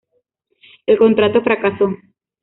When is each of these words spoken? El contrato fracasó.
El 0.87 0.97
contrato 0.97 1.43
fracasó. 1.43 1.95